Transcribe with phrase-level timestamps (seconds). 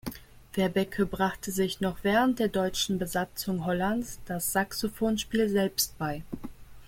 [0.53, 6.23] Verbeke brachte sich noch während der deutschen Besatzung Hollands das Saxophonspiel selbst bei.